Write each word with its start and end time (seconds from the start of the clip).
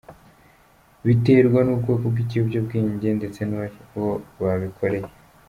Biterwa 1.05 1.59
n’ubwoko 1.63 2.05
bw’ikiyobyabwenge 2.11 3.09
ndetse 3.19 3.39
n’uwo 3.49 4.11
babikoreye. 4.41 5.07